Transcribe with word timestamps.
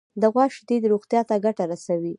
د 0.21 0.23
غوا 0.33 0.45
شیدې 0.55 0.75
روغتیا 0.93 1.21
ته 1.29 1.35
ګټه 1.45 1.63
رسوي. 1.71 2.09